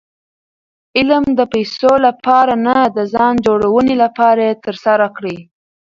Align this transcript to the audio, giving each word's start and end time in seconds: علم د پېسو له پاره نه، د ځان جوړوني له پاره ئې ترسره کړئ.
علم 0.97 1.23
د 1.39 1.41
پېسو 1.53 1.91
له 2.05 2.11
پاره 2.25 2.55
نه، 2.65 2.77
د 2.97 2.99
ځان 3.13 3.33
جوړوني 3.45 3.95
له 4.01 4.07
پاره 4.17 4.41
ئې 4.47 4.53
ترسره 4.65 5.07
کړئ. 5.17 5.37